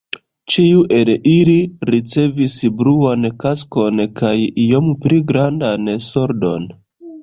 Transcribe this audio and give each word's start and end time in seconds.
Ĉiu 0.53 0.79
el 0.99 1.11
ili 1.31 1.57
ricevis 1.91 2.57
bluan 2.81 3.31
kaskon 3.45 4.05
kaj 4.25 4.35
iom 4.67 4.93
pli 5.07 5.25
grandan 5.35 5.97
soldon. 6.13 6.73